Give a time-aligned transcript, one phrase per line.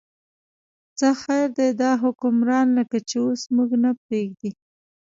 [0.97, 4.51] څه خیر دی، دا حکمران لکه چې اوس موږ نه پرېږدي.